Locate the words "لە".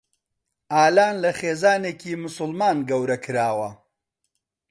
1.23-1.31